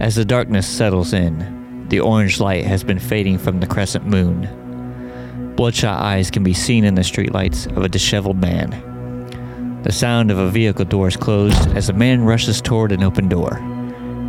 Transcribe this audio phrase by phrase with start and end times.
[0.00, 5.54] As the darkness settles in, the orange light has been fading from the crescent moon.
[5.56, 9.80] Bloodshot eyes can be seen in the streetlights of a disheveled man.
[9.82, 13.28] The sound of a vehicle door is closed as a man rushes toward an open
[13.28, 13.56] door.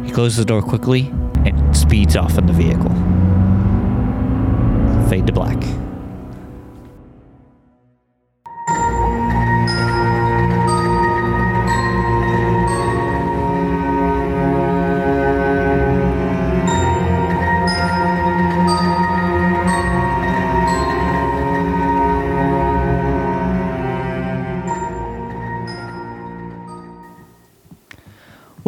[0.03, 1.13] He closes the door quickly
[1.45, 2.89] and speeds off in the vehicle.
[5.07, 5.88] Fade to black.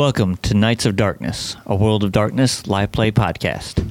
[0.01, 3.87] Welcome to Nights of Darkness, a World of Darkness live play podcast.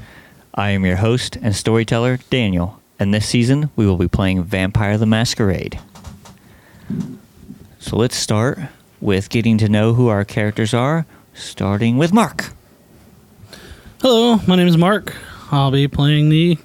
[0.52, 4.98] I am your host and storyteller, Daniel, and this season we will be playing Vampire
[4.98, 5.78] the Masquerade.
[7.78, 8.58] So let's start
[9.00, 12.46] with getting to know who our characters are, starting with Mark.
[14.02, 15.14] Hello, my name is Mark.
[15.52, 16.58] I'll be playing the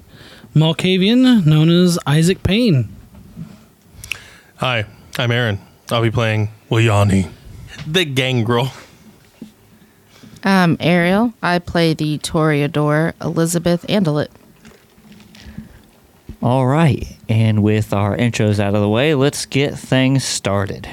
[0.56, 2.88] Malkavian known as Isaac Paine.
[4.56, 5.60] Hi, I'm Aaron.
[5.92, 7.30] I'll be playing Wayani,
[7.86, 8.72] the gangrel.
[10.46, 14.28] Um, Ariel, I play the Toreador Elizabeth Andelit.
[16.40, 20.88] All right, and with our intros out of the way, let's get things started.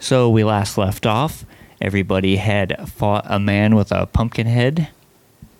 [0.00, 1.44] So we last left off.
[1.80, 4.88] Everybody had fought a man with a pumpkin head,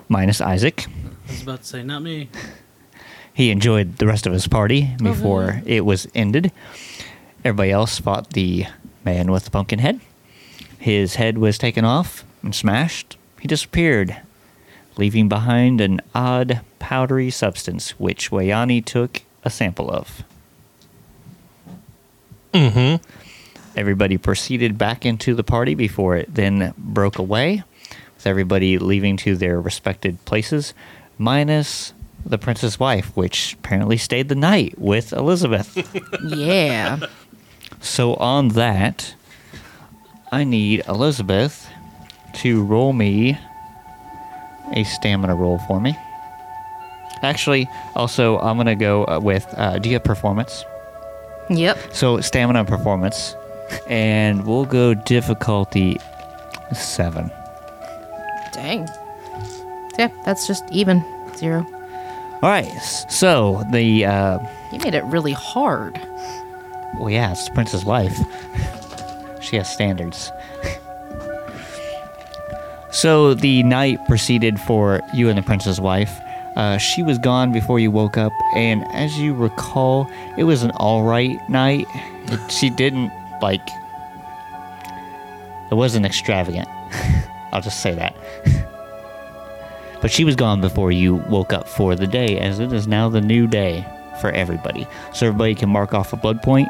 [0.08, 0.86] minus Isaac.
[1.28, 2.28] I was about to say, not me.
[3.32, 6.50] He enjoyed the rest of his party before it was ended.
[7.44, 8.66] Everybody else fought the
[9.04, 10.00] man with the pumpkin head.
[10.78, 13.16] His head was taken off and smashed.
[13.40, 14.16] He disappeared,
[14.96, 20.22] leaving behind an odd powdery substance which Wayani took a sample of.
[22.52, 23.04] Mm-hmm.
[23.76, 27.62] Everybody proceeded back into the party before it then broke away,
[28.16, 30.74] with everybody leaving to their respected places,
[31.16, 31.92] minus
[32.24, 35.76] the prince's wife, which apparently stayed the night with Elizabeth.
[36.36, 36.98] Yeah.
[37.80, 39.14] so, on that,
[40.30, 41.68] I need Elizabeth
[42.34, 43.38] to roll me
[44.72, 45.96] a stamina roll for me.
[47.22, 50.64] Actually, also, I'm going to go uh, with uh, do you have performance?
[51.50, 51.78] yep.
[51.92, 53.34] So stamina and performance,
[53.88, 55.98] and we'll go difficulty
[56.72, 57.30] seven.
[58.52, 58.86] Dang.
[59.98, 61.04] Yeah, that's just even.
[61.36, 61.64] Zero.
[62.42, 62.68] All right,
[63.08, 64.38] so the uh,
[64.72, 65.94] You made it really hard.
[66.98, 68.16] well, yeah, it's the prince's wife.
[69.48, 70.30] she has standards.
[72.90, 76.20] so the night proceeded for you and the prince's wife.
[76.56, 80.72] Uh, she was gone before you woke up, and as you recall, it was an
[80.72, 81.86] all right night.
[81.94, 83.66] It- she didn't like.
[85.70, 86.68] It wasn't extravagant.
[87.52, 88.16] I'll just say that.
[90.02, 93.08] but she was gone before you woke up for the day, as it is now
[93.08, 93.86] the new day
[94.20, 94.86] for everybody.
[95.14, 96.68] So everybody can mark off a blood point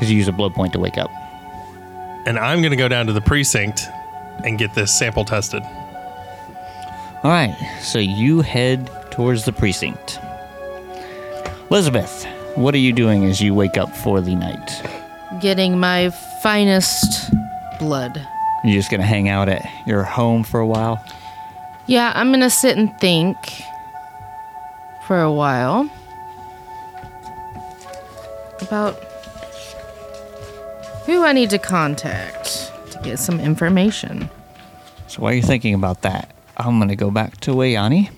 [0.00, 1.10] because you use a blood point to wake up.
[2.24, 3.86] And I'm going to go down to the precinct
[4.42, 5.62] and get this sample tested.
[7.22, 10.18] All right, so you head towards the precinct.
[11.70, 12.24] Elizabeth,
[12.54, 14.82] what are you doing as you wake up for the night?
[15.38, 16.08] Getting my
[16.42, 17.30] finest
[17.78, 18.26] blood.
[18.64, 21.04] You're just gonna hang out at your home for a while?
[21.84, 23.36] Yeah, I'm gonna sit and think
[25.06, 25.90] for a while
[28.62, 29.09] about
[31.10, 34.30] who I need to contact to get some information.
[35.08, 38.10] So while you're thinking about that, I'm gonna go back to Wayani.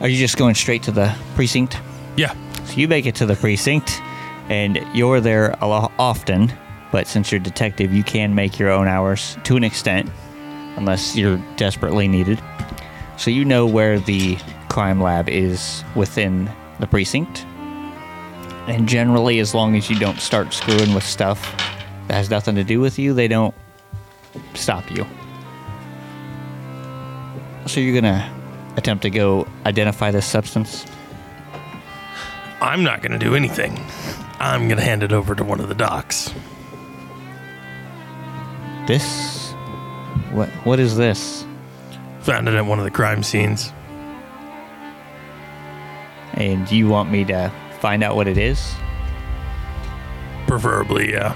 [0.00, 1.78] Are you just going straight to the precinct?
[2.16, 2.34] Yeah.
[2.64, 4.02] So you make it to the precinct,
[4.50, 6.52] and you're there a lot often.
[6.92, 10.10] But since you're a detective, you can make your own hours to an extent,
[10.76, 12.42] unless you're desperately needed.
[13.16, 14.36] So you know where the
[14.68, 17.46] crime lab is within the precinct.
[18.66, 21.40] And generally, as long as you don't start screwing with stuff
[22.08, 23.54] that has nothing to do with you, they don't
[24.54, 25.06] stop you.
[27.66, 28.30] So you're gonna
[28.76, 30.86] attempt to go identify this substance.
[32.60, 33.78] I'm not going to do anything.
[34.38, 36.32] I'm going to hand it over to one of the docs.
[38.86, 39.52] This?
[40.32, 40.48] What?
[40.64, 41.44] What is this?
[42.20, 43.70] Found it at one of the crime scenes.
[46.32, 48.74] And you want me to find out what it is?
[50.46, 51.34] Preferably, yeah.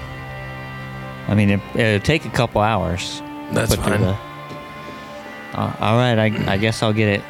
[1.27, 3.21] I mean, it, it'll take a couple hours.
[3.51, 4.01] That's fine.
[4.01, 4.17] the-
[5.53, 7.23] Uh, all right, I, I guess I'll get it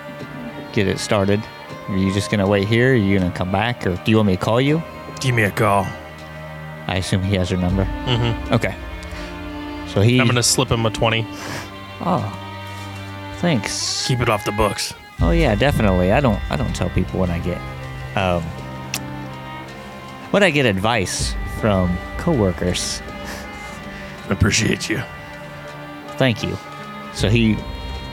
[0.74, 1.42] get it started.
[1.88, 2.92] Are you just gonna wait here?
[2.92, 4.84] Are you gonna come back, or do you want me to call you?
[5.22, 5.88] Give me a call.
[6.88, 7.86] I assume he has your number.
[7.86, 8.54] Mm-hmm.
[8.54, 8.76] Okay.
[9.88, 10.20] So he.
[10.20, 11.26] I'm gonna slip him a twenty.
[12.02, 12.22] Oh,
[13.38, 14.06] thanks.
[14.08, 14.94] Keep it off the books.
[15.22, 16.12] Oh yeah, definitely.
[16.12, 16.40] I don't.
[16.52, 17.58] I don't tell people when I get.
[18.18, 18.44] Um,
[20.31, 23.02] when I get advice from coworkers.
[24.30, 25.02] I appreciate you.
[26.18, 26.58] Thank you.
[27.14, 27.58] So he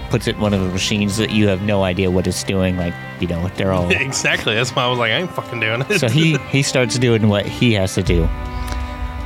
[0.09, 2.77] puts it in one of the machines that you have no idea what it's doing.
[2.77, 3.91] Like you know, they're all.
[3.91, 4.55] exactly.
[4.55, 6.01] That's why I was like, I ain't fucking doing it.
[6.01, 8.29] so he he starts doing what he has to do.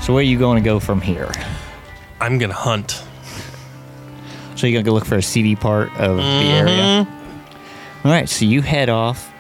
[0.01, 1.31] So where are you going to go from here?
[2.21, 3.03] I'm gonna hunt.
[4.57, 6.69] So you're gonna go look for a seedy part of the mm-hmm.
[6.69, 7.09] area.
[8.05, 9.33] All right, so you head off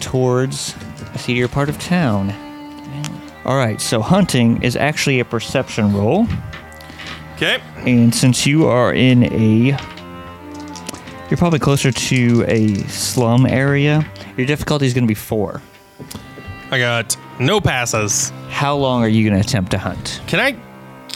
[0.00, 0.74] towards
[1.14, 2.34] a seedier part of town.
[3.48, 6.26] All right, so hunting is actually a perception roll,
[7.36, 7.62] Okay.
[7.78, 9.74] and since you are in a,
[11.30, 14.06] you're probably closer to a slum area.
[14.36, 15.62] Your difficulty is gonna be four.
[16.70, 18.34] I got no passes.
[18.50, 20.20] How long are you gonna attempt to hunt?
[20.26, 20.54] Can I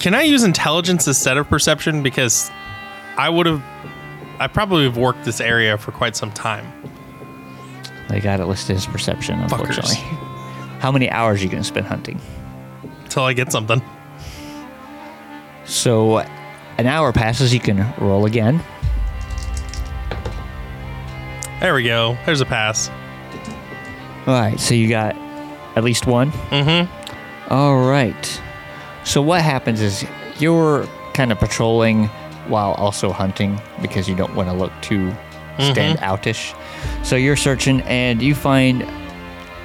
[0.00, 2.02] can I use intelligence instead of perception?
[2.02, 2.50] Because
[3.18, 3.62] I would have
[4.40, 6.64] I probably have worked this area for quite some time.
[8.08, 9.96] They got it listed as perception, unfortunately.
[10.82, 12.20] How many hours are you gonna spend hunting?
[13.04, 13.80] Until I get something.
[15.64, 16.18] So,
[16.76, 17.54] an hour passes.
[17.54, 18.60] You can roll again.
[21.60, 22.18] There we go.
[22.26, 22.90] There's a pass.
[24.26, 25.14] All right, so you got
[25.76, 26.32] at least one.
[26.50, 27.52] Mm-hmm.
[27.52, 28.42] All right.
[29.04, 30.04] So what happens is
[30.40, 32.06] you're kind of patrolling
[32.48, 35.12] while also hunting because you don't want to look too
[35.60, 36.58] stand outish.
[37.04, 38.82] So you're searching and you find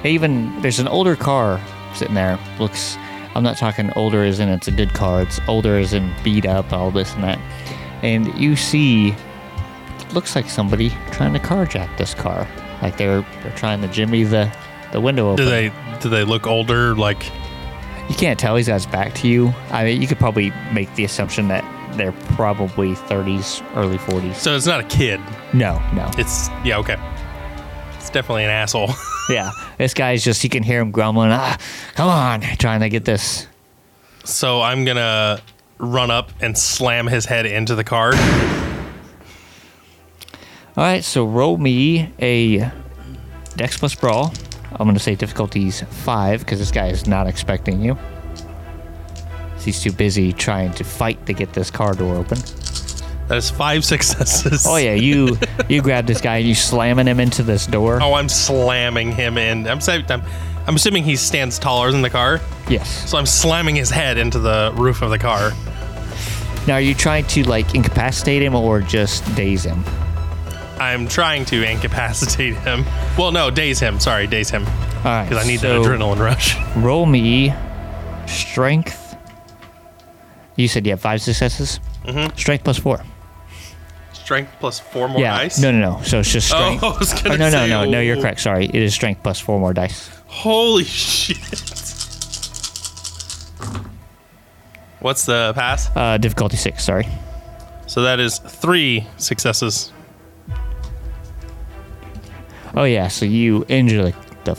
[0.04, 1.60] even there's an older car
[1.94, 2.38] sitting there.
[2.58, 2.96] Looks
[3.34, 5.22] I'm not talking older as in it's a good car.
[5.22, 7.38] It's older as in beat up, all this and that.
[8.02, 9.14] And you see
[10.12, 12.48] looks like somebody trying to carjack this car.
[12.82, 14.52] Like they're they're trying to jimmy the
[14.92, 15.44] the window open.
[15.44, 16.94] Do they do they look older?
[16.94, 17.30] Like
[18.08, 19.52] You can't tell he's got his back to you.
[19.70, 21.64] I mean, you could probably make the assumption that
[21.96, 24.36] they're probably 30s, early 40s.
[24.36, 25.20] so it's not a kid.
[25.52, 26.10] No, no.
[26.16, 26.96] It's yeah, okay.
[27.96, 28.90] It's definitely an asshole.
[29.28, 31.58] Yeah, this guy's just, you can hear him grumbling, ah,
[31.94, 33.46] come on, trying to get this.
[34.24, 35.40] so I'm gonna
[35.78, 38.14] run up and slam his head into the car.
[40.76, 42.70] All right, so roll me a
[43.56, 44.32] Dex plus Brawl.
[44.70, 47.98] I'm going to say difficulties five because this guy is not expecting you.
[49.58, 52.38] He's too busy trying to fight to get this car door open.
[53.28, 54.64] That is five successes.
[54.66, 55.38] Oh yeah, you
[55.68, 57.98] you grab this guy and you slamming him into this door.
[58.02, 59.66] Oh, I'm slamming him in.
[59.68, 59.78] I'm,
[60.08, 60.22] I'm
[60.66, 63.08] I'm assuming he stands taller than the car, Yes.
[63.10, 65.52] so I'm slamming his head into the roof of the car.
[66.66, 69.82] Now, are you trying to like incapacitate him or just daze him?
[70.78, 72.84] I'm trying to incapacitate him.
[73.18, 73.98] Well, no, daze him.
[73.98, 74.64] Sorry, daze him.
[74.66, 75.24] All right.
[75.28, 76.56] Because I need so that adrenaline rush.
[76.76, 77.52] Roll me
[78.26, 79.16] strength.
[80.56, 81.80] You said you have five successes.
[82.04, 82.36] Mm-hmm.
[82.36, 83.02] Strength plus four.
[84.28, 85.38] Strength plus four more yeah.
[85.38, 85.58] dice.
[85.58, 86.02] No, no, no.
[86.02, 86.84] So it's just strength.
[86.84, 87.24] Oh, strength.
[87.26, 88.00] I was gonna Oh, no, no, no, no.
[88.00, 88.20] You're oh.
[88.20, 88.40] correct.
[88.40, 90.10] Sorry, it is strength plus four more dice.
[90.26, 91.38] Holy shit.
[95.00, 95.88] What's the pass?
[95.96, 96.84] Uh, difficulty six.
[96.84, 97.08] Sorry.
[97.86, 99.94] So that is three successes.
[102.74, 103.08] Oh yeah.
[103.08, 104.14] So you injure the,
[104.44, 104.56] the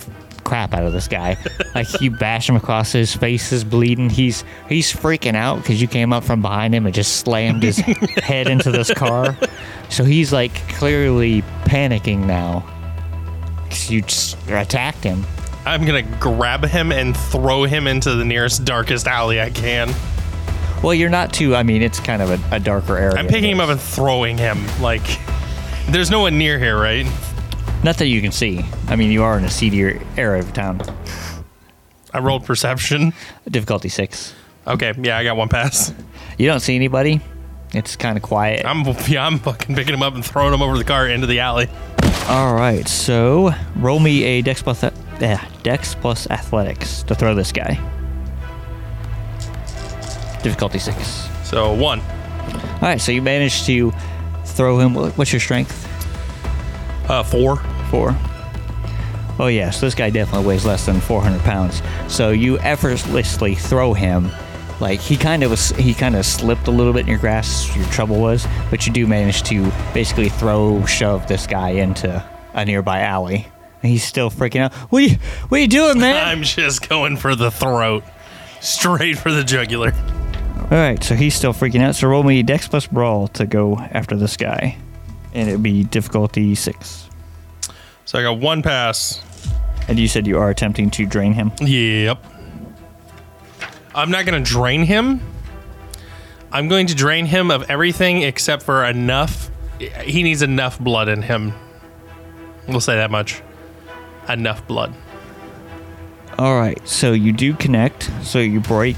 [0.50, 1.38] crap out of this guy.
[1.76, 4.10] like you bash him across his face is bleeding.
[4.10, 7.78] He's he's freaking out because you came up from behind him and just slammed his
[8.24, 9.38] head into this car.
[9.90, 12.66] So he's like clearly panicking now.
[13.70, 15.24] 'Cause you just attacked him.
[15.66, 19.94] I'm gonna grab him and throw him into the nearest darkest alley I can.
[20.82, 21.56] Well, you're not too.
[21.56, 23.18] I mean, it's kind of a, a darker area.
[23.18, 24.66] I'm picking him up and throwing him.
[24.82, 25.04] Like,
[25.90, 27.06] there's no one near here, right?
[27.84, 28.66] Not that you can see.
[28.88, 30.82] I mean, you are in a seedier area of town.
[32.14, 33.14] I rolled perception.
[33.50, 34.34] Difficulty six.
[34.68, 35.94] Okay, yeah, I got one pass.
[36.38, 37.22] You don't see anybody.
[37.74, 38.66] It's kind of quiet.
[38.66, 41.40] I'm yeah, I'm fucking picking him up and throwing him over the car into the
[41.40, 41.70] alley.
[42.28, 44.92] All right, so roll me a dex plus uh,
[45.64, 47.80] dex plus athletics to throw this guy.
[50.42, 51.28] Difficulty six.
[51.44, 52.02] So one.
[52.02, 53.92] All right, so you managed to
[54.46, 54.96] throw him.
[54.96, 55.86] What's your strength?
[57.10, 57.62] Uh, four.
[57.90, 58.16] Four.
[59.40, 61.82] Oh yes, this guy definitely weighs less than 400 pounds.
[62.10, 64.30] So you effortlessly throw him.
[64.82, 67.76] Like he kind of was, he kind of slipped a little bit in your grasp.
[67.76, 72.66] Your trouble was, but you do manage to basically throw, shove this guy into a
[72.66, 73.48] nearby alley.
[73.82, 74.74] And he's still freaking out.
[74.74, 75.16] What are you,
[75.48, 76.28] what are you doing, man?
[76.28, 78.04] I'm just going for the throat.
[78.60, 79.94] Straight for the jugular.
[80.64, 81.96] All right, so he's still freaking out.
[81.96, 84.78] So roll me Dex plus Brawl to go after this guy,
[85.34, 87.09] and it'd be difficulty six.
[88.10, 89.22] So I got one pass.
[89.88, 91.52] And you said you are attempting to drain him.
[91.62, 92.18] Yep.
[93.94, 95.22] I'm not gonna drain him.
[96.52, 99.52] I'm going to drain him of everything except for enough.
[100.04, 101.54] He needs enough blood in him.
[102.68, 103.44] We'll say that much.
[104.28, 104.96] Enough blood.
[106.40, 108.98] All right, so you do connect, so you break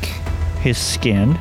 [0.62, 1.38] his skin.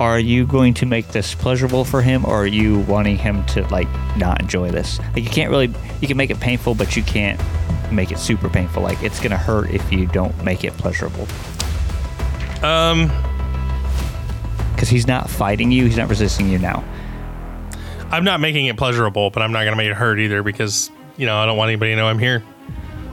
[0.00, 3.62] Are you going to make this pleasurable for him, or are you wanting him to
[3.68, 4.98] like not enjoy this?
[5.14, 7.40] Like you can't really, you can make it painful, but you can't
[7.92, 8.82] make it super painful.
[8.82, 11.28] Like it's gonna hurt if you don't make it pleasurable.
[12.64, 13.10] Um,
[14.74, 16.82] Because he's not fighting you, he's not resisting you now.
[18.10, 21.26] I'm not making it pleasurable, but I'm not gonna make it hurt either because you
[21.26, 22.42] know I don't want anybody to know I'm here.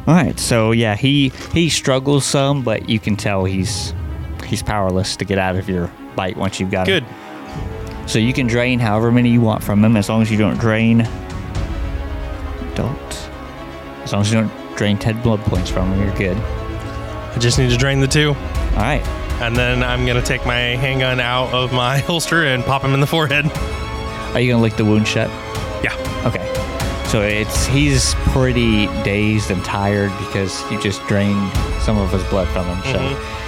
[0.07, 3.93] All right, so yeah, he he struggles some, but you can tell he's
[4.47, 7.03] he's powerless to get out of your bite once you've got him.
[7.03, 8.10] Good.
[8.10, 10.58] So you can drain however many you want from him, as long as you don't
[10.58, 11.08] drain.
[12.75, 13.30] Don't.
[14.03, 16.38] As long as you don't drain ten blood points from him, you're good.
[16.38, 19.06] I just need to drain the two, All right.
[19.41, 23.00] and then I'm gonna take my handgun out of my holster and pop him in
[23.00, 23.46] the forehead.
[24.34, 25.30] Are you gonna lick the wound shut?
[25.84, 25.96] Yeah.
[26.25, 26.46] Okay.
[27.08, 31.51] So it's he's pretty dazed and tired because you just drained
[31.82, 32.82] some of his blood from him.
[32.84, 33.40] So mm-hmm.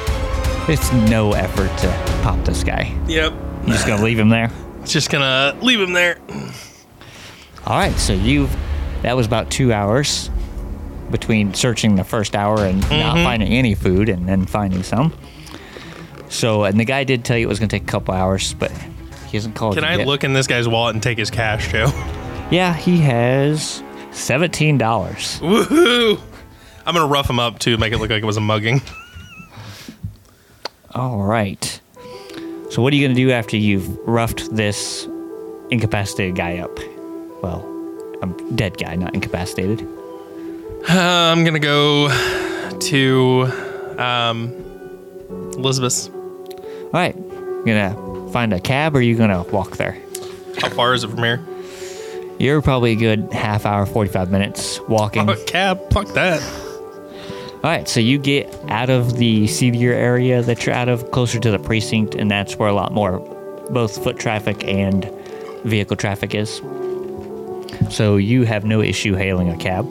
[0.70, 1.88] It's no effort to
[2.24, 2.98] pop this guy.
[3.08, 3.34] Yep.
[3.66, 4.52] You just gonna leave him there?
[4.86, 6.20] Just gonna leave him there.
[7.66, 7.98] All right.
[7.98, 8.54] So you've
[9.02, 10.30] that was about two hours
[11.10, 13.24] between searching the first hour and not mm-hmm.
[13.24, 15.14] finding any food and then finding some.
[16.28, 18.72] So and the guy did tell you it was gonna take a couple hours, but
[19.30, 19.76] he hasn't called.
[19.76, 19.82] Yet.
[19.84, 20.08] Can I yet.
[20.08, 21.88] look in this guy's wallet and take his cash too?
[22.52, 25.40] Yeah, he has seventeen dollars.
[25.40, 26.20] Woohoo!
[26.86, 28.82] I'm gonna rough him up to make it look like it was a mugging.
[30.96, 31.80] All right.
[32.70, 35.08] So what are you going to do after you've roughed this
[35.70, 36.78] incapacitated guy up?
[37.42, 37.70] Well,
[38.22, 39.82] a dead guy, not incapacitated.
[40.90, 42.10] Uh, I'm gonna go
[42.80, 43.52] to
[43.98, 44.52] um,
[45.58, 46.10] Elizabeth's.
[46.10, 47.16] All right.
[47.16, 49.98] You gonna find a cab or you gonna walk there?
[50.58, 51.42] How far is it from here?
[52.40, 55.30] You're probably a good half hour, 45 minutes walking.
[55.30, 55.80] Oh, cab.
[55.94, 56.42] Fuck that.
[57.64, 61.40] All right, so you get out of the seedier area that you're out of, closer
[61.40, 63.20] to the precinct, and that's where a lot more
[63.70, 65.10] both foot traffic and
[65.64, 66.62] vehicle traffic is.
[67.90, 69.86] So you have no issue hailing a cab.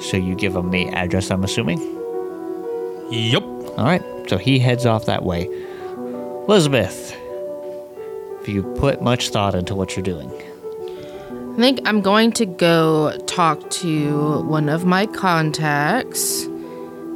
[0.00, 1.80] So you give him the address, I'm assuming.
[3.10, 3.42] Yep.
[3.42, 5.48] All right, so he heads off that way.
[6.46, 7.12] Elizabeth,
[8.40, 10.30] if you put much thought into what you're doing,
[11.60, 16.44] think I'm going to go talk to one of my contacts.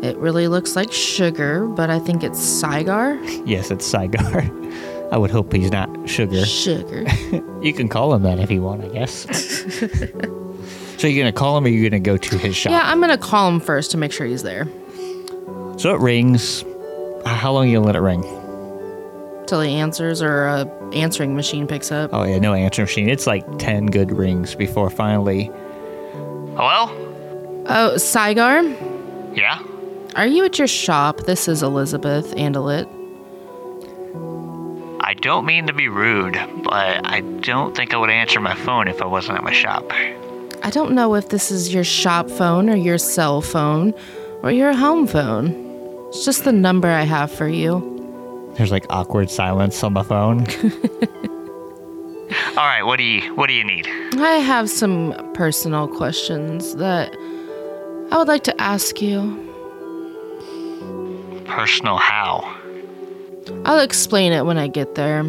[0.03, 3.19] It really looks like sugar, but I think it's Saigar.
[3.47, 5.11] yes, it's Saigar.
[5.11, 6.45] I would hope he's not sugar.
[6.45, 7.05] Sugar.
[7.65, 9.21] You can call him that if you want, I guess.
[10.99, 12.73] so you're gonna call him, or you're gonna go to his shop?
[12.73, 14.67] yeah, I'm gonna call him first to make sure he's there.
[15.79, 16.63] So it rings.
[17.25, 18.23] How long you gonna let it ring?
[19.55, 22.11] Till he answers or a answering machine picks up.
[22.13, 23.09] Oh yeah, no answer machine.
[23.09, 25.45] It's like ten good rings before finally.
[26.57, 26.91] Hello?
[27.69, 28.65] Oh, Saigar,
[29.37, 29.61] Yeah.
[30.17, 31.19] are you at your shop?
[31.27, 32.89] This is Elizabeth Andelit.
[35.01, 38.89] I don't mean to be rude, but I don't think I would answer my phone
[38.89, 39.85] if I wasn't at my shop.
[40.65, 43.95] I don't know if this is your shop phone or your cell phone
[44.43, 45.55] or your home phone.
[46.09, 47.94] It's just the number I have for you.
[48.57, 50.41] There's like awkward silence on the phone.
[52.57, 53.87] All right, what do you what do you need?
[54.17, 57.15] I have some personal questions that
[58.11, 59.41] I would like to ask you.
[61.47, 62.57] Personal how?
[63.65, 65.25] I'll explain it when I get there.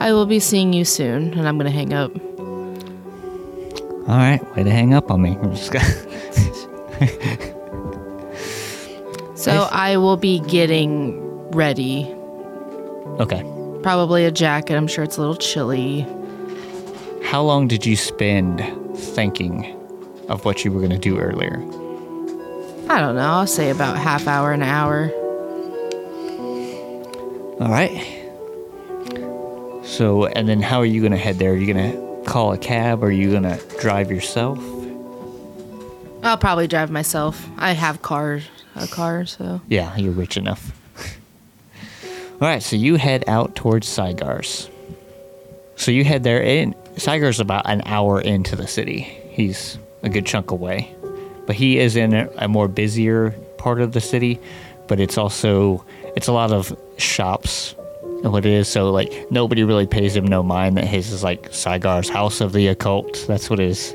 [0.00, 2.12] I will be seeing you soon, and I'm going to hang up.
[4.08, 5.36] All right, way to hang up on me.
[5.42, 5.84] I'm just gonna-
[9.34, 11.20] So I will be getting
[11.54, 12.06] ready.
[13.20, 13.42] okay.
[13.82, 14.76] Probably a jacket.
[14.76, 16.06] I'm sure it's a little chilly.
[17.24, 18.60] How long did you spend
[18.96, 19.74] thinking
[20.28, 21.56] of what you were going to do earlier?
[22.88, 23.22] I don't know.
[23.22, 25.10] I'll say about half hour, an hour.
[27.60, 27.90] All right.
[29.84, 31.52] So, and then how are you going to head there?
[31.52, 34.58] Are you going to call a cab or are you going to drive yourself?
[36.22, 37.48] I'll probably drive myself.
[37.56, 38.44] I have cars,
[38.76, 39.60] a car, so.
[39.68, 40.72] Yeah, you're rich enough.
[42.42, 44.68] All right, so you head out towards Saigar's.
[45.76, 48.98] So you head there, and Saigar's about an hour into the city.
[49.30, 50.92] He's a good chunk away,
[51.46, 54.40] but he is in a, a more busier part of the city.
[54.88, 55.84] But it's also
[56.16, 57.76] it's a lot of shops.
[58.02, 61.22] and What it is, so like nobody really pays him no mind that his is
[61.22, 63.24] like Saigar's House of the Occult.
[63.28, 63.94] That's what it is.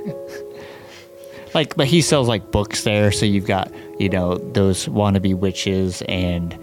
[1.53, 6.01] like but he sells like books there so you've got you know those wannabe witches
[6.03, 6.57] and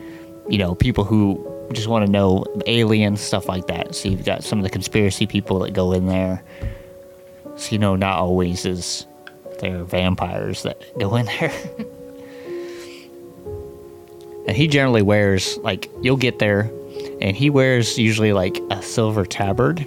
[0.49, 3.95] you know people who just want to know aliens, stuff like that.
[3.95, 6.43] So you've got some of the conspiracy people that go in there.
[7.57, 9.07] So you know, not always is
[9.61, 11.53] there vampires that go in there.
[14.47, 16.71] and he generally wears like you'll get there,
[17.21, 19.87] and he wears usually like a silver tabard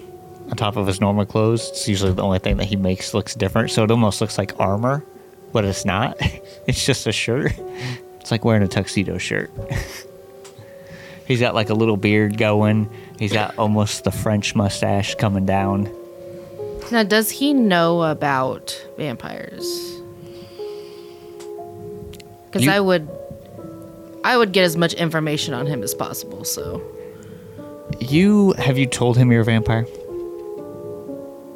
[0.50, 1.70] on top of his normal clothes.
[1.70, 3.72] It's usually the only thing that he makes looks different.
[3.72, 5.04] So it almost looks like armor,
[5.52, 6.18] but it's not.
[6.68, 7.54] it's just a shirt.
[8.20, 9.52] It's like wearing a tuxedo shirt.
[11.28, 12.90] He's got like a little beard going.
[13.20, 15.92] He's got almost the French mustache coming down.
[16.92, 19.66] Now, does he know about vampires?
[22.46, 23.10] Because I would,
[24.24, 26.46] I would get as much information on him as possible.
[26.46, 26.82] So,
[28.00, 29.86] You have you told him you're a vampire?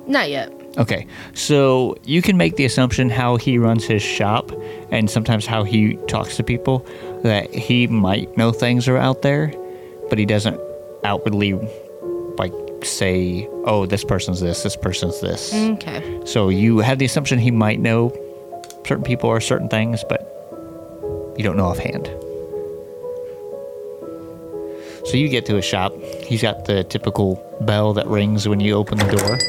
[0.08, 0.52] not yet.
[0.78, 4.52] Okay, so you can make the assumption how he runs his shop
[4.90, 6.86] and sometimes how he talks to people
[7.24, 9.54] that he might know things are out there,
[10.12, 10.60] but he doesn't
[11.06, 11.54] outwardly
[12.38, 12.54] like
[12.84, 16.20] say, "Oh, this person's this, this person's this." Okay.
[16.26, 18.12] So you have the assumption he might know
[18.86, 20.22] certain people or certain things, but
[21.38, 22.08] you don't know offhand.
[25.06, 25.94] So you get to his shop.
[26.26, 29.40] He's got the typical bell that rings when you open the door.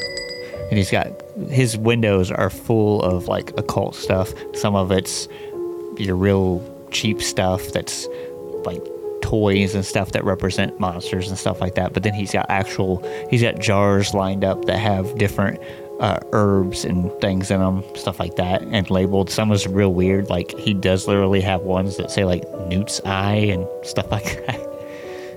[0.68, 1.08] And he's got
[1.50, 4.32] his windows are full of like occult stuff.
[4.54, 5.26] Some of it's
[5.96, 8.06] your real cheap stuff that's
[8.64, 8.80] like
[9.22, 11.92] toys and stuff that represent monsters and stuff like that.
[11.92, 15.60] But then he's got actual, he's got jars lined up that have different
[16.00, 19.30] uh, herbs and things in them, stuff like that, and labeled.
[19.30, 20.28] Some is real weird.
[20.28, 24.68] Like he does literally have ones that say like Newt's Eye and stuff like that.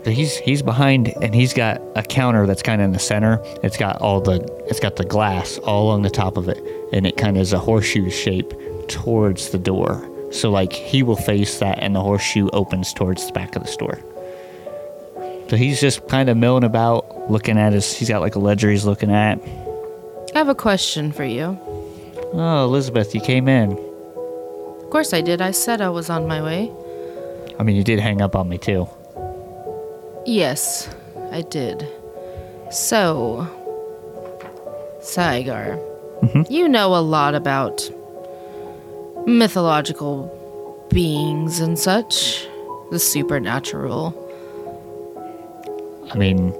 [0.04, 3.40] So he's he's behind and he's got a counter that's kind of in the center.
[3.64, 6.62] It's got all the it's got the glass all along the top of it,
[6.92, 8.54] and it kind of is a horseshoe shape
[8.88, 10.08] towards the door.
[10.36, 13.70] So like he will face that, and the horseshoe opens towards the back of the
[13.70, 14.00] store.
[15.50, 17.96] So he's just kind of milling about, looking at his.
[17.96, 19.40] He's got like a ledger he's looking at.
[20.34, 21.58] I have a question for you.
[22.34, 23.72] Oh, Elizabeth, you came in.
[23.72, 25.42] Of course, I did.
[25.42, 26.70] I said I was on my way.
[27.58, 28.90] I mean, you did hang up on me too.
[30.26, 30.94] Yes,
[31.32, 31.88] I did.
[32.72, 33.48] So,
[35.00, 35.80] Saigar,
[36.22, 36.52] mm-hmm.
[36.52, 37.90] you know a lot about
[39.26, 40.32] mythological
[40.90, 42.48] beings and such,
[42.92, 44.14] the supernatural.
[46.12, 46.54] I mean,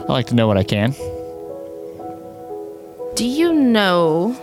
[0.00, 0.94] I like to know what I can.
[3.14, 4.36] Do you know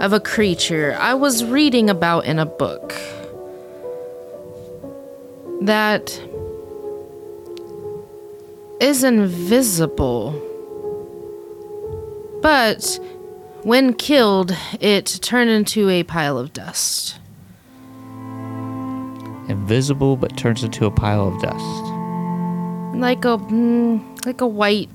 [0.00, 2.94] of a creature I was reading about in a book
[5.62, 6.20] that
[8.80, 10.32] is invisible,
[12.42, 12.98] but
[13.64, 17.16] when killed, it turned into a pile of dust?
[19.48, 21.84] Invisible, but turns into a pile of dust.
[22.96, 24.88] Like a mm, like a white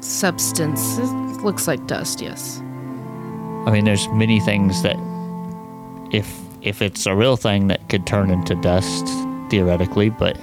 [0.00, 0.98] substance.
[0.98, 2.58] It looks like dust, yes.
[3.66, 4.96] I mean, there's many things that,
[6.12, 6.30] if
[6.62, 9.06] if it's a real thing, that could turn into dust
[9.50, 10.36] theoretically, but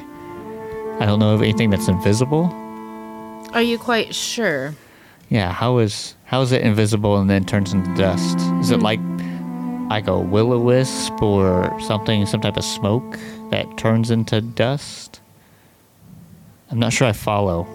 [0.99, 2.45] I don't know of anything that's invisible.
[3.53, 4.75] Are you quite sure?
[5.33, 8.37] Yeah, how is how is it invisible and then turns into dust?
[8.61, 8.83] Is it hmm.
[8.83, 8.99] like
[9.89, 13.17] like a will o wisp or something, some type of smoke
[13.49, 15.21] that turns into dust?
[16.69, 17.65] I'm not sure I follow.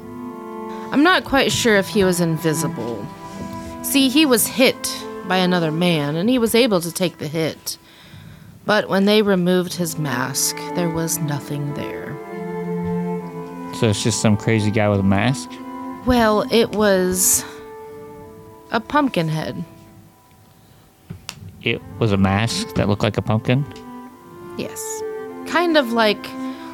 [0.92, 3.05] I'm not quite sure if he was invisible.
[3.83, 7.77] See, he was hit by another man, and he was able to take the hit.
[8.66, 12.14] But when they removed his mask, there was nothing there.
[13.75, 15.51] So it's just some crazy guy with a mask.
[16.09, 17.44] Well, it was
[18.71, 19.62] a pumpkin head.
[21.62, 23.62] It was a mask that looked like a pumpkin.
[24.57, 24.81] Yes.
[25.47, 26.25] Kind of like,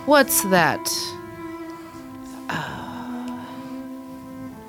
[0.07, 0.89] what's that?
[2.49, 3.45] Uh,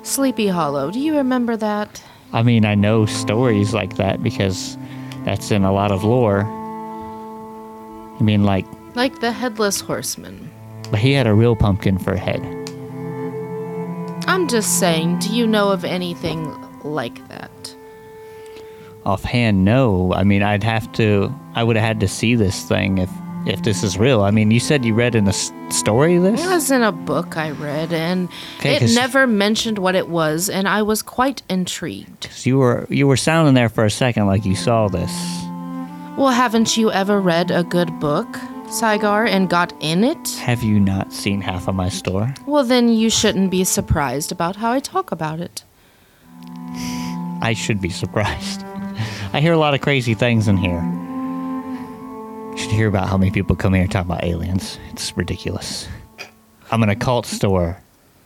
[0.02, 0.90] Sleepy Hollow.
[0.90, 2.02] Do you remember that?
[2.32, 4.76] I mean, I know stories like that because
[5.24, 6.40] that's in a lot of lore.
[8.18, 10.50] I mean, like, Like the Headless Horseman.
[10.90, 12.42] but he had a real pumpkin for a head.
[14.26, 16.44] I'm just saying, do you know of anything
[16.82, 17.74] like that?
[19.04, 20.12] Offhand, no.
[20.14, 21.32] I mean, I'd have to.
[21.54, 23.10] I would have had to see this thing if
[23.46, 24.22] if this is real.
[24.22, 25.32] I mean, you said you read in the
[25.70, 26.42] story this.
[26.44, 30.50] It was in a book I read, and Okay, it never mentioned what it was,
[30.50, 32.28] and I was quite intrigued.
[32.44, 35.12] you were you were sounding there for a second like you saw this.
[36.18, 38.26] Well, haven't you ever read a good book,
[38.68, 40.30] Saigar, and got in it?
[40.36, 42.34] Have you not seen half of my store?
[42.46, 45.64] Well, then you shouldn't be surprised about how I talk about it.
[47.42, 48.62] I should be surprised.
[49.32, 50.82] I hear a lot of crazy things in here.
[52.52, 54.78] You should hear about how many people come here and talk about aliens.
[54.92, 55.88] It's ridiculous.
[56.70, 57.78] I'm an occult store.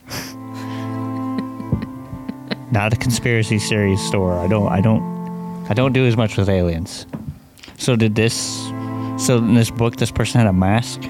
[2.71, 4.33] Not a conspiracy series store.
[4.39, 5.03] I don't I don't
[5.69, 7.05] I don't do as much with aliens.
[7.77, 8.71] So did this
[9.25, 11.01] so in this book this person had a mask?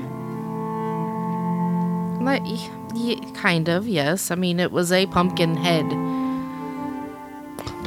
[2.23, 4.29] Like, y- y- kind of, yes.
[4.31, 5.85] I mean, it was a pumpkin head.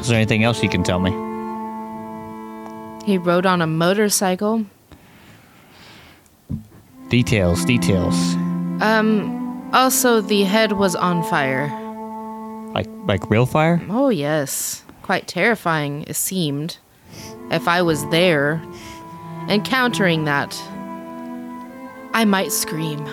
[0.00, 1.10] Is there anything else you can tell me?
[3.06, 4.64] He rode on a motorcycle.
[7.08, 8.34] Details, details.
[8.80, 11.68] Um, also, the head was on fire.
[12.74, 13.80] Like like real fire?
[13.88, 14.82] Oh, yes.
[15.02, 16.78] Quite terrifying, it seemed.
[17.50, 18.60] If I was there,
[19.48, 20.54] encountering that,
[22.12, 23.07] I might scream.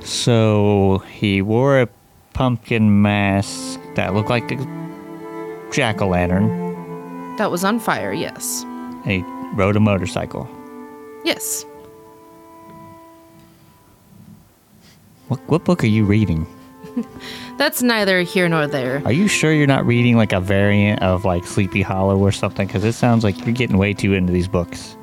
[0.00, 1.88] So he wore a
[2.32, 8.64] pumpkin mask that looked like a jack o' lantern, That was on fire, yes.
[9.04, 9.22] he
[9.54, 10.48] rode a motorcycle.
[11.24, 11.64] Yes.
[15.28, 16.46] What, what book are you reading?
[17.58, 19.00] That's neither here nor there.
[19.04, 22.66] Are you sure you're not reading like a variant of like Sleepy Hollow or something?
[22.66, 24.96] Because it sounds like you're getting way too into these books.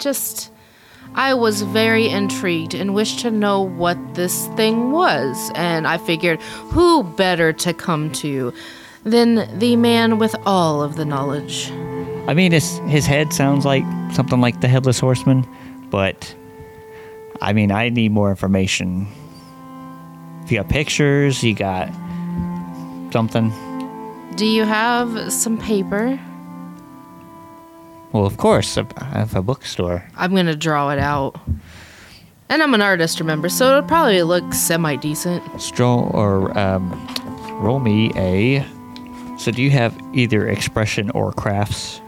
[0.00, 0.50] I just.
[1.14, 6.40] I was very intrigued and wished to know what this thing was, and I figured
[6.72, 8.54] who better to come to
[9.04, 11.70] than the man with all of the knowledge.
[12.28, 13.84] I mean, his his head sounds like
[14.14, 15.46] something like the Headless Horseman,
[15.90, 16.34] but
[17.42, 19.06] I mean, I need more information.
[20.44, 21.90] If you got pictures, you got
[23.12, 23.52] something.
[24.36, 26.18] Do you have some paper?
[28.12, 30.04] Well, of course, I have a bookstore.
[30.16, 31.40] I'm gonna draw it out.
[32.48, 35.60] And I'm an artist, remember, so it'll probably look semi decent.
[35.60, 36.90] Stroll or um,
[37.60, 38.66] roll me a.
[39.38, 42.00] So, do you have either expression or crafts?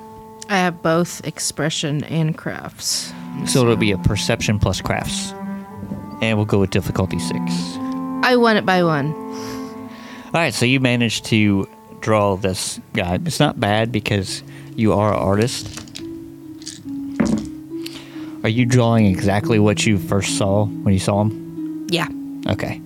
[0.48, 3.12] I have both expression and crafts.
[3.46, 5.32] So it'll be a perception plus crafts,
[6.20, 7.40] and we'll go with difficulty six.
[8.22, 9.14] I won it by one.
[9.14, 11.66] All right, so you managed to
[12.00, 13.18] draw this guy.
[13.24, 14.42] It's not bad because
[14.76, 15.91] you are an artist.
[18.42, 21.86] Are you drawing exactly what you first saw when you saw him?
[21.90, 22.08] Yeah.
[22.48, 22.80] Okay.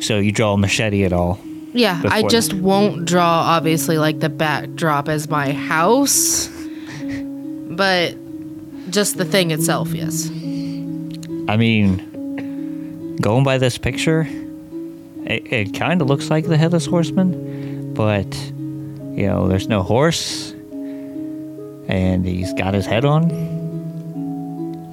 [0.00, 1.40] So you draw a machete at all?
[1.72, 6.48] Yeah, I just won't draw obviously like the backdrop as my house,
[7.68, 8.16] but
[8.90, 10.28] just the thing itself, yes.
[11.48, 14.26] I mean, going by this picture,
[15.26, 18.34] it, it kind of looks like the headless horseman, but
[19.14, 20.52] you know, there's no horse,
[21.88, 23.55] and he's got his head on.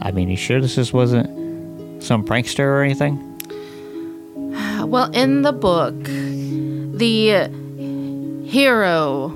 [0.03, 3.17] I mean, you sure this just wasn't some prankster or anything?
[4.85, 7.49] Well, in the book, the
[8.45, 9.29] hero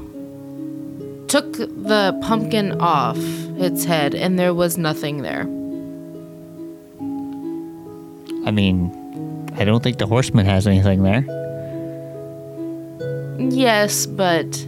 [1.30, 3.18] took the pumpkin off
[3.58, 5.44] its head and there was nothing there.
[8.46, 8.92] I mean,
[9.56, 11.24] I don't think the horseman has anything there.
[13.40, 14.68] Yes, but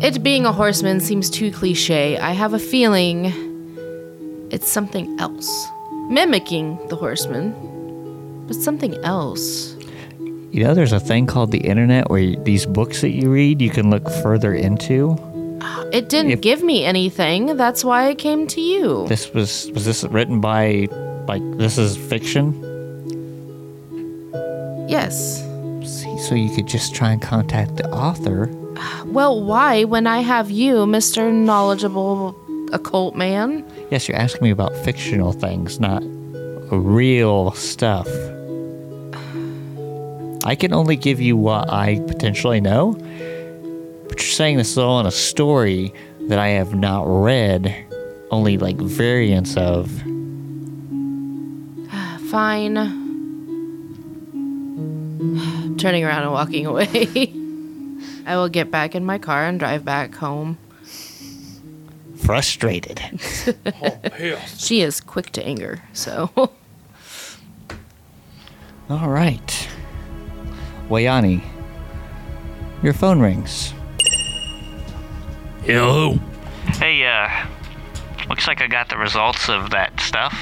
[0.00, 2.18] it being a horseman seems too cliche.
[2.18, 3.47] I have a feeling
[4.50, 5.66] it's something else.
[6.08, 7.52] Mimicking the horseman,
[8.46, 9.74] but something else.
[10.50, 13.60] You know, there's a thing called the internet where you, these books that you read,
[13.60, 15.16] you can look further into.
[15.92, 17.56] It didn't If- give me anything.
[17.56, 19.06] That's why I came to you.
[19.08, 20.88] This was was this written by
[21.26, 22.54] like this is fiction?
[24.88, 25.44] yes.
[25.84, 28.50] See, so you could just try and contact the author.
[29.06, 31.32] Well, why when I have you, Mr.
[31.32, 32.34] Knowledgeable
[32.72, 33.64] Occult Man?
[33.90, 36.02] Yes, you're asking me about fictional things, not
[36.70, 38.08] real stuff.
[40.44, 42.92] I can only give you what I potentially know.
[44.08, 47.74] But you're saying this is all in a story that I have not read,
[48.30, 49.90] only like variants of.
[52.30, 52.76] Fine.
[55.78, 56.88] Turning around and walking away.
[58.26, 60.58] I will get back in my car and drive back home.
[62.18, 63.00] Frustrated.
[64.58, 66.30] She is quick to anger, so.
[68.90, 69.68] All right.
[70.88, 71.42] Wayani,
[72.82, 73.72] your phone rings.
[75.62, 76.14] Hello.
[76.78, 77.28] Hey, uh,
[78.28, 80.34] looks like I got the results of that stuff.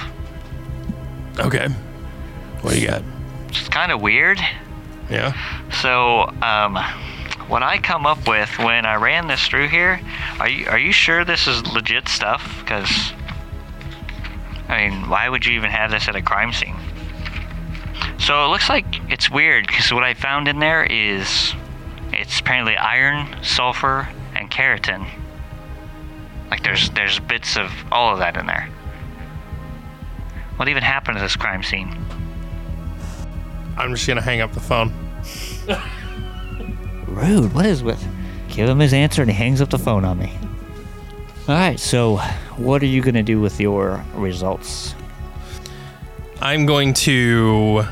[1.39, 1.69] Okay.
[2.63, 3.03] What do you got?
[3.49, 4.39] It's kind of weird.
[5.11, 5.35] Yeah.
[5.83, 6.79] So, um,
[7.49, 10.01] what I come up with when I ran this through here,
[10.41, 12.57] are you are you sure this is legit stuff?
[12.61, 13.13] Because,
[14.69, 16.77] I mean, why would you even have this at a crime scene?
[18.19, 21.55] So it looks like it's weird because what I found in there is
[22.13, 25.09] it's apparently iron, sulfur, and keratin.
[26.51, 28.69] Like there's there's bits of all of that in there.
[30.57, 31.97] What even happened to this crime scene?
[33.77, 34.93] I'm just gonna hang up the phone.
[37.17, 37.55] Rude.
[37.55, 38.07] What is with?
[38.49, 40.31] Give him his answer and he hangs up the phone on me.
[41.49, 41.81] All right.
[41.81, 42.19] So,
[42.57, 44.95] what are you gonna do with your results?
[46.43, 47.85] I'm going to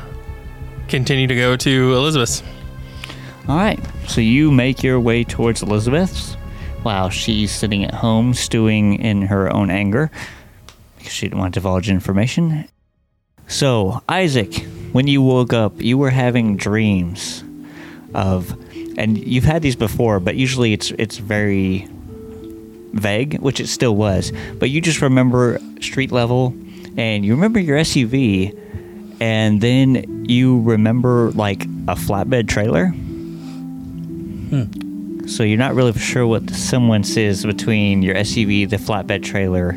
[0.87, 2.43] continue to go to Elizabeth's.
[3.47, 3.79] All right.
[4.07, 6.35] So you make your way towards Elizabeth's
[6.83, 10.11] while she's sitting at home stewing in her own anger
[10.97, 12.67] because she didn't want to divulge information.
[13.47, 14.55] So, Isaac,
[14.91, 17.43] when you woke up, you were having dreams
[18.13, 18.55] of
[18.97, 21.87] and you've had these before, but usually it's it's very
[22.93, 24.31] vague, which it still was.
[24.59, 26.55] But you just remember street level
[26.97, 28.57] and you remember your SUV
[29.19, 32.87] and then you remember like a flatbed trailer.
[34.49, 35.27] Hmm.
[35.27, 39.69] So you're not really sure what the semblance is between your SUV, the flatbed trailer,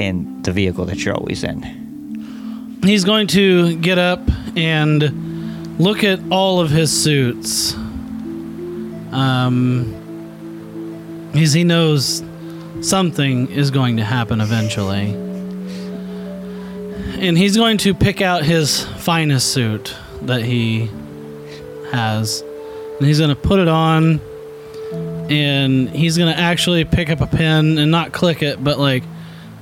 [0.00, 2.80] and the vehicle that you're always in.
[2.82, 4.20] He's going to get up
[4.56, 5.27] and
[5.78, 7.74] look at all of his suits.
[9.12, 9.94] Um,
[11.32, 12.22] he knows
[12.80, 15.14] something is going to happen eventually.
[17.20, 20.90] And he's going to pick out his finest suit that he
[21.90, 22.42] has.
[22.98, 24.20] And he's going to put it on.
[25.30, 29.02] And he's going to actually pick up a pen and not click it, but like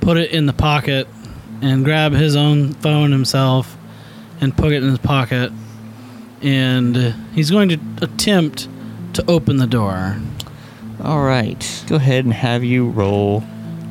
[0.01, 1.07] put it in the pocket
[1.61, 3.75] and grab his own phone himself
[4.39, 5.51] and put it in his pocket.
[6.41, 6.95] And
[7.33, 8.67] he's going to attempt
[9.13, 10.17] to open the door.
[11.03, 13.43] All right, go ahead and have you roll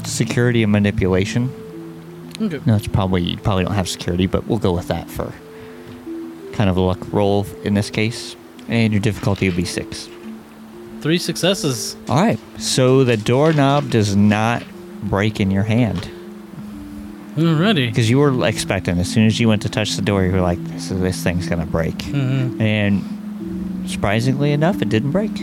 [0.05, 1.51] security and manipulation.
[2.41, 2.61] Okay.
[2.67, 5.33] No, it's probably you probably don't have security, but we'll go with that for
[6.53, 8.37] kind of a luck roll in this case.
[8.69, 10.09] And your difficulty will be six.
[11.01, 11.97] Three successes.
[12.09, 14.65] All right, so the doorknob does not
[15.03, 16.11] break in your hand
[17.39, 17.89] Already.
[17.89, 20.41] because you were expecting as soon as you went to touch the door, you were
[20.41, 22.61] like, "This is this thing's gonna break," Mhm.
[22.61, 23.03] and
[23.87, 25.37] surprisingly enough, it didn't break.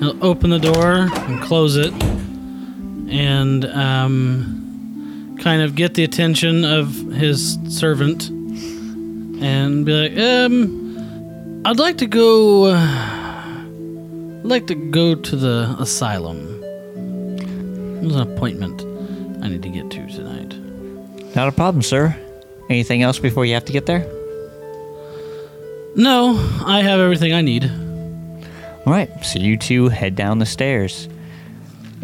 [0.00, 1.92] He'll open the door and close it
[3.08, 8.28] and um, kind of get the attention of his servant
[9.40, 12.72] and be like, um, I'd like to go.
[12.74, 16.38] I'd like to go to the asylum.
[18.00, 18.84] There's an appointment
[19.42, 20.31] I need to get to tonight.
[21.34, 22.16] Not a problem, sir.
[22.68, 24.06] Anything else before you have to get there?
[25.94, 27.70] No, I have everything I need.
[28.84, 31.08] All right, so you two head down the stairs.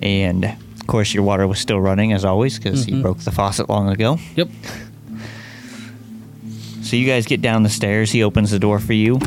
[0.00, 3.68] And of course, your water was still running as always because you broke the faucet
[3.68, 4.18] long ago.
[4.36, 4.48] Yep.
[6.82, 8.10] So you guys get down the stairs.
[8.10, 9.18] He opens the door for you.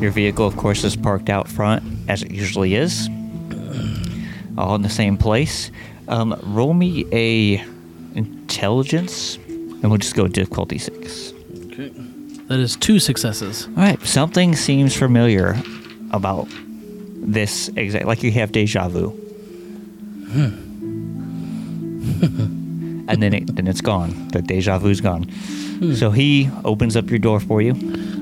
[0.00, 3.08] Your vehicle, of course, is parked out front as it usually is,
[4.58, 5.70] all in the same place.
[6.08, 7.64] Um, roll me a
[8.54, 11.32] intelligence, and we'll just go difficulty six.
[11.66, 11.90] Okay.
[12.46, 13.66] That is two successes.
[13.66, 15.56] All right, something seems familiar
[16.12, 16.46] about
[17.16, 19.10] this exact, like you have deja vu.
[20.30, 20.60] Hmm.
[23.08, 24.28] and then it then it's gone.
[24.28, 25.24] The deja vu's gone.
[25.24, 25.94] Hmm.
[25.94, 27.74] So he opens up your door for you.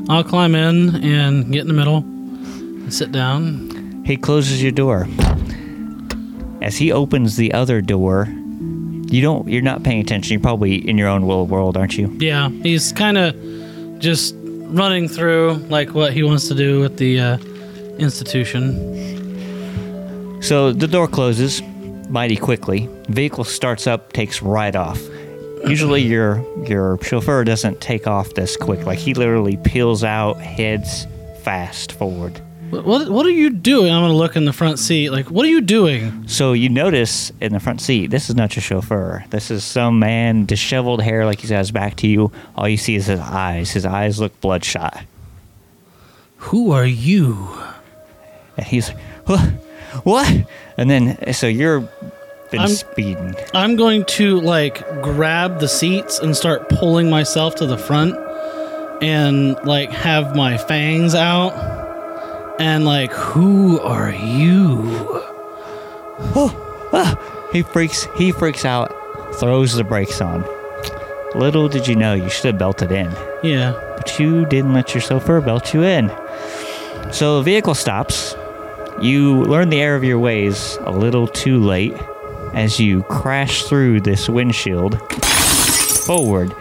[0.08, 4.02] I'll climb in and get in the middle and sit down.
[4.06, 5.06] He closes your door.
[6.62, 8.28] As he opens the other door,
[9.12, 10.32] you don't you're not paying attention.
[10.32, 12.08] You're probably in your own little world, aren't you?
[12.18, 13.36] Yeah, he's kind of
[13.98, 17.36] just running through like what he wants to do with the uh,
[17.98, 19.02] institution.
[20.42, 21.62] So the door closes
[22.08, 22.88] mighty quickly.
[23.08, 25.00] Vehicle starts up, takes right off.
[25.66, 28.86] Usually your your chauffeur doesn't take off this quick.
[28.86, 31.06] Like he literally peels out, heads
[31.42, 32.40] fast forward.
[32.72, 33.92] What what, are you doing?
[33.92, 35.10] I'm gonna look in the front seat.
[35.10, 36.26] Like, what are you doing?
[36.26, 39.24] So you notice in the front seat, this is not your chauffeur.
[39.28, 42.32] This is some man, disheveled hair like he's got his back to you.
[42.56, 43.70] All you see is his eyes.
[43.72, 45.04] His eyes look bloodshot.
[46.38, 47.46] Who are you?
[48.56, 49.40] And he's like, what?
[50.04, 50.46] What?
[50.78, 51.80] And then, so you're
[52.50, 53.34] been I'm- speeding.
[53.52, 58.14] I'm going to like grab the seats and start pulling myself to the front
[59.02, 61.81] and like have my fangs out
[62.58, 64.80] and like who are you?
[66.34, 68.06] Oh, ah, he freaks.
[68.16, 68.94] He freaks out.
[69.36, 70.44] Throws the brakes on.
[71.34, 73.10] Little did you know, you should have belted in,
[73.42, 73.72] Yeah.
[73.96, 76.10] but you didn't let your chauffeur belt you in.
[77.10, 78.36] So the vehicle stops.
[79.00, 81.94] You learn the error of your ways a little too late
[82.52, 85.00] as you crash through this windshield
[86.04, 86.54] forward.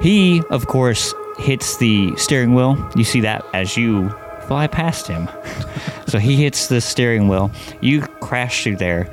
[0.00, 2.76] He, of course, hits the steering wheel.
[2.96, 4.12] You see that as you
[4.48, 5.28] fly past him.
[6.08, 7.50] so he hits the steering wheel.
[7.80, 9.08] You crash through there.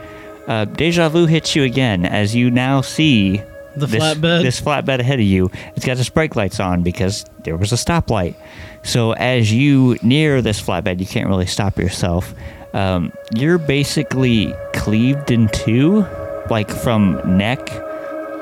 [0.48, 3.42] Uh, deja vu hits you again as you now see
[3.76, 4.42] The this, flatbed?
[4.44, 5.52] This flatbed ahead of you.
[5.76, 8.36] It's got its brake lights on because there was a stoplight.
[8.84, 12.34] So as you near this flatbed, you can't really stop yourself.
[12.74, 16.06] Um, you're basically cleaved in two,
[16.50, 17.68] like from neck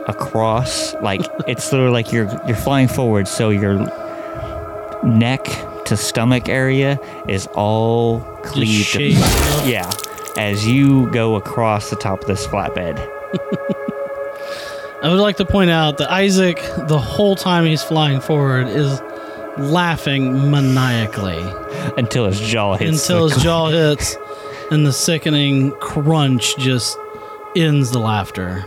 [0.07, 0.93] across.
[0.95, 3.75] Like it's literally like you're you're flying forward, so your
[5.03, 5.45] neck
[5.85, 8.95] to stomach area is all cleaved.
[9.65, 9.91] Yeah,
[10.37, 12.97] as you go across the top of this flatbed.
[15.03, 19.01] I would like to point out that Isaac, the whole time he's flying forward, is
[19.57, 21.43] laughing maniacally
[21.97, 23.01] until his jaw hits.
[23.01, 24.15] until his jaw hits,
[24.71, 26.97] and the sickening crunch just
[27.55, 28.65] ends the laughter.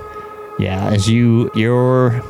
[0.58, 2.22] Yeah, as you your,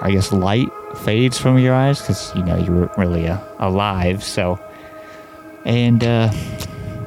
[0.00, 0.72] I guess light
[1.04, 4.22] fades from your eyes because you know you weren't really uh, alive.
[4.22, 4.60] So,
[5.64, 6.32] and uh,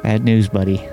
[0.04, 0.88] bad news, buddy.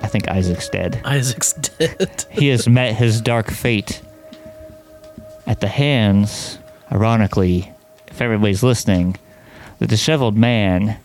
[0.00, 1.00] I think Isaac's dead.
[1.04, 2.26] Isaac's dead.
[2.30, 4.02] He has met his dark fate
[5.46, 6.58] at the hands,
[6.92, 7.72] ironically,
[8.08, 9.16] if everybody's listening,
[9.78, 10.98] the disheveled man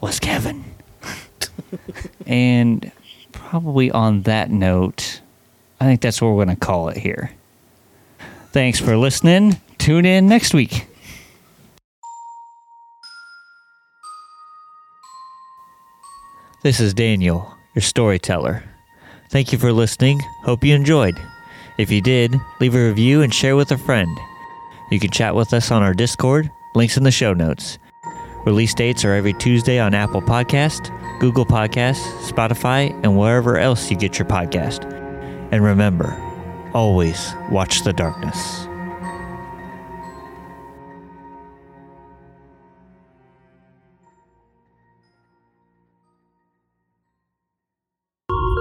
[0.00, 0.64] was Kevin.
[2.26, 2.90] and
[3.32, 5.20] probably on that note,
[5.80, 7.32] I think that's what we're going to call it here.
[8.52, 9.60] Thanks for listening.
[9.88, 10.86] Tune in next week.
[16.62, 18.64] This is Daniel, your storyteller.
[19.30, 20.20] Thank you for listening.
[20.44, 21.18] Hope you enjoyed.
[21.78, 24.14] If you did, leave a review and share with a friend.
[24.90, 27.78] You can chat with us on our Discord, links in the show notes.
[28.44, 33.96] Release dates are every Tuesday on Apple Podcast, Google Podcasts, Spotify, and wherever else you
[33.96, 34.84] get your podcast.
[35.50, 36.12] And remember,
[36.74, 38.67] always watch the darkness.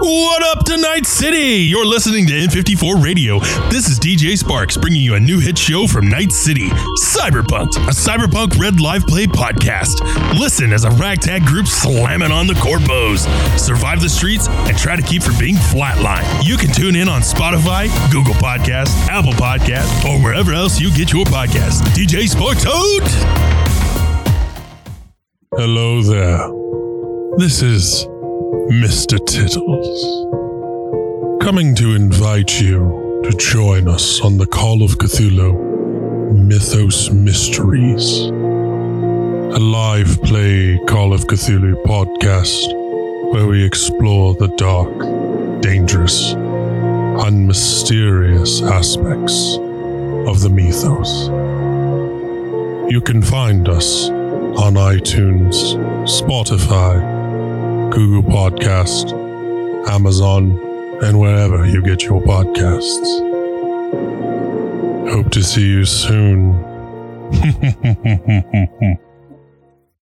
[0.09, 1.63] What up to Night City?
[1.63, 3.39] You're listening to N54 Radio.
[3.69, 6.69] This is DJ Sparks bringing you a new hit show from Night City,
[7.03, 9.99] Cyberpunk, a cyberpunk red live play podcast.
[10.39, 13.27] Listen as a ragtag group slamming on the corpos,
[13.59, 16.41] survive the streets, and try to keep from being flatlined.
[16.41, 21.11] You can tune in on Spotify, Google Podcasts, Apple Podcasts, or wherever else you get
[21.11, 21.81] your podcasts.
[21.97, 23.09] DJ Sparks out!
[25.51, 26.49] Hello there.
[27.39, 28.07] This is
[28.69, 29.17] Mr.
[29.25, 29.99] Tittles.
[31.41, 39.59] Coming to invite you to join us on the Call of Cthulhu Mythos Mysteries, a
[39.59, 42.73] live play Call of Cthulhu podcast
[43.33, 49.57] where we explore the dark, dangerous, and mysterious aspects
[50.27, 51.29] of the mythos.
[52.91, 55.55] You can find us on iTunes,
[56.05, 57.16] Spotify,
[57.91, 59.13] Google Podcast,
[59.87, 60.51] Amazon,
[61.03, 63.25] and wherever you get your podcasts.
[65.09, 66.63] Hope to see you soon.